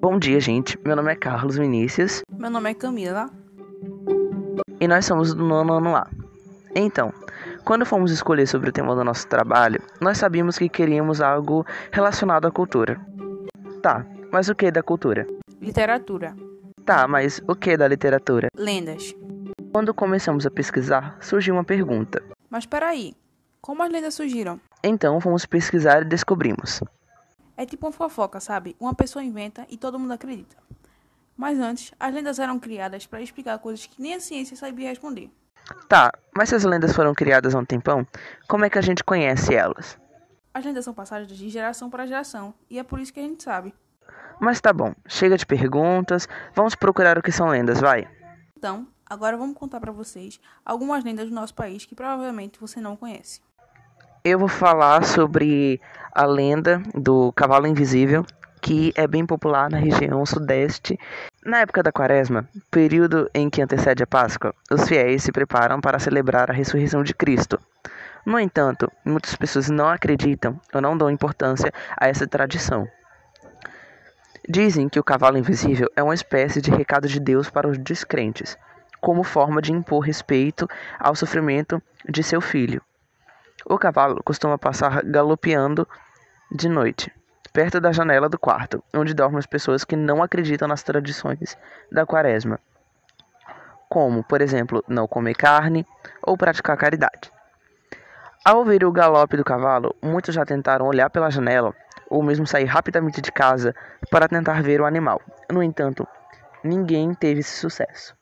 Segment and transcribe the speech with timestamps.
[0.00, 0.78] Bom dia, gente.
[0.82, 2.22] Meu nome é Carlos Vinícius.
[2.32, 3.28] Meu nome é Camila.
[4.80, 6.08] E nós somos do nono ano A.
[6.74, 7.12] Então,
[7.66, 12.46] quando fomos escolher sobre o tema do nosso trabalho, nós sabíamos que queríamos algo relacionado
[12.46, 12.98] à cultura.
[13.82, 15.26] Tá, mas o que da cultura?
[15.60, 16.34] Literatura.
[16.86, 18.48] Tá, mas o que da literatura?
[18.56, 19.14] Lendas.
[19.70, 22.22] Quando começamos a pesquisar, surgiu uma pergunta.
[22.48, 23.12] Mas peraí,
[23.60, 24.58] como as lendas surgiram?
[24.82, 26.80] Então fomos pesquisar e descobrimos.
[27.60, 28.74] É tipo uma fofoca, sabe?
[28.80, 30.56] Uma pessoa inventa e todo mundo acredita.
[31.36, 35.30] Mas antes, as lendas eram criadas para explicar coisas que nem a ciência sabia responder.
[35.86, 38.06] Tá, mas se as lendas foram criadas há um tempão,
[38.48, 39.98] como é que a gente conhece elas?
[40.54, 43.42] As lendas são passadas de geração para geração, e é por isso que a gente
[43.42, 43.74] sabe.
[44.40, 48.08] Mas tá bom, chega de perguntas, vamos procurar o que são lendas, vai.
[48.56, 52.96] Então, agora vamos contar para vocês algumas lendas do nosso país que provavelmente você não
[52.96, 53.42] conhece.
[54.22, 55.80] Eu vou falar sobre
[56.12, 58.22] a lenda do cavalo invisível,
[58.60, 61.00] que é bem popular na região sudeste.
[61.42, 65.98] Na época da quaresma, período em que antecede a Páscoa, os fiéis se preparam para
[65.98, 67.58] celebrar a ressurreição de Cristo.
[68.26, 72.86] No entanto, muitas pessoas não acreditam ou não dão importância a essa tradição.
[74.46, 78.54] Dizem que o cavalo invisível é uma espécie de recado de Deus para os descrentes,
[79.00, 80.68] como forma de impor respeito
[80.98, 82.82] ao sofrimento de seu filho.
[83.66, 85.86] O cavalo costuma passar galopeando
[86.50, 87.12] de noite,
[87.52, 91.56] perto da janela do quarto, onde dormem as pessoas que não acreditam nas tradições
[91.92, 92.58] da quaresma,
[93.88, 95.84] como, por exemplo, não comer carne
[96.22, 97.30] ou praticar caridade.
[98.44, 101.74] Ao ouvir o galope do cavalo, muitos já tentaram olhar pela janela
[102.08, 103.74] ou mesmo sair rapidamente de casa
[104.10, 105.20] para tentar ver o animal.
[105.50, 106.08] No entanto,
[106.64, 108.16] ninguém teve esse sucesso.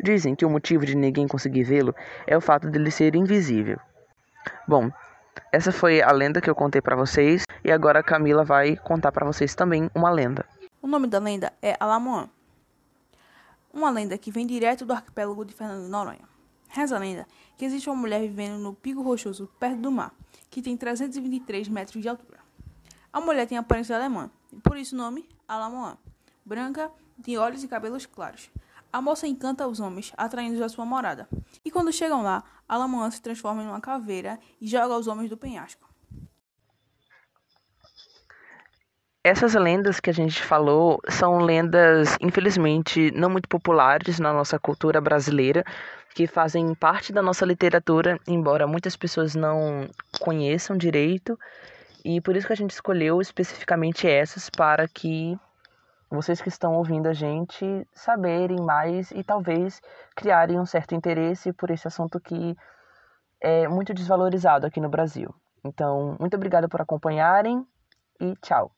[0.00, 1.94] Dizem que o motivo de ninguém conseguir vê-lo
[2.26, 3.80] é o fato dele ser invisível.
[4.66, 4.90] Bom,
[5.52, 9.12] essa foi a lenda que eu contei para vocês e agora a Camila vai contar
[9.12, 10.44] para vocês também uma lenda.
[10.80, 12.28] O nome da lenda é Alamoan.
[13.72, 16.28] Uma lenda que vem direto do arquipélago de Fernando de Noronha.
[16.68, 17.26] Reza a lenda
[17.56, 20.12] que existe uma mulher vivendo no Pico Rochoso, perto do mar,
[20.48, 22.38] que tem 323 metros de altura.
[23.12, 25.96] A mulher tem aparência alemã, e por isso o nome Alamoan.
[26.44, 28.48] Branca, de olhos e cabelos claros.
[28.92, 31.28] A moça encanta os homens, atraindo-os à sua morada.
[31.64, 35.36] E quando chegam lá, Alamoan se transforma em uma caveira e joga os homens do
[35.36, 35.86] penhasco.
[39.22, 45.02] Essas lendas que a gente falou são lendas, infelizmente, não muito populares na nossa cultura
[45.02, 45.64] brasileira,
[46.14, 49.86] que fazem parte da nossa literatura, embora muitas pessoas não
[50.18, 51.38] conheçam direito.
[52.02, 55.38] E por isso que a gente escolheu especificamente essas para que
[56.10, 59.80] vocês que estão ouvindo a gente saberem mais e talvez
[60.16, 62.56] criarem um certo interesse por esse assunto que
[63.40, 65.34] é muito desvalorizado aqui no Brasil.
[65.64, 67.66] Então, muito obrigada por acompanharem
[68.20, 68.72] e tchau.